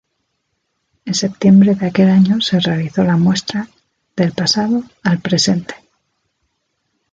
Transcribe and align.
En 1.05 1.13
septiembre 1.13 1.75
de 1.75 1.85
aquel 1.85 2.09
año 2.09 2.41
se 2.41 2.59
realizó 2.59 3.03
la 3.03 3.17
muestra 3.17 3.67
"Del 4.15 4.31
pasado 4.31 4.83
al 5.03 5.19
presente. 5.19 5.75